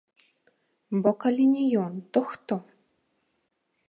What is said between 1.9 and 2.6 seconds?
то хто?